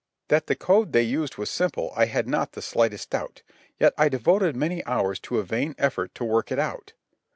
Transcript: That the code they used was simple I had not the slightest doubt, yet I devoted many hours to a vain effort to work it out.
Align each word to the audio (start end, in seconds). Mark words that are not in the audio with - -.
That 0.29 0.47
the 0.47 0.55
code 0.55 0.93
they 0.93 1.03
used 1.03 1.37
was 1.37 1.51
simple 1.51 1.93
I 1.95 2.05
had 2.05 2.27
not 2.27 2.53
the 2.53 2.61
slightest 2.63 3.11
doubt, 3.11 3.43
yet 3.79 3.93
I 3.99 4.09
devoted 4.09 4.55
many 4.55 4.83
hours 4.87 5.19
to 5.19 5.37
a 5.37 5.43
vain 5.43 5.75
effort 5.77 6.15
to 6.15 6.25
work 6.25 6.51
it 6.51 6.57
out. 6.57 6.93